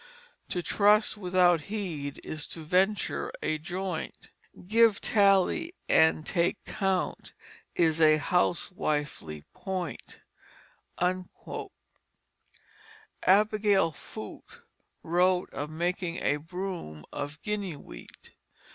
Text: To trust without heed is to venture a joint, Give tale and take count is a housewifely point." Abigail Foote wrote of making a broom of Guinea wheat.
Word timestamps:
To 0.49 0.63
trust 0.63 1.15
without 1.15 1.61
heed 1.69 2.19
is 2.25 2.47
to 2.47 2.63
venture 2.63 3.31
a 3.43 3.59
joint, 3.59 4.31
Give 4.65 4.99
tale 4.99 5.69
and 5.87 6.25
take 6.25 6.57
count 6.65 7.33
is 7.75 8.01
a 8.01 8.17
housewifely 8.17 9.43
point." 9.53 10.21
Abigail 13.21 13.91
Foote 13.91 14.61
wrote 15.03 15.53
of 15.53 15.69
making 15.69 16.15
a 16.23 16.37
broom 16.37 17.05
of 17.13 17.39
Guinea 17.43 17.77
wheat. 17.77 18.31